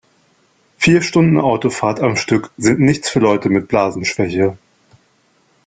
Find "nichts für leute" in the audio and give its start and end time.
2.79-3.49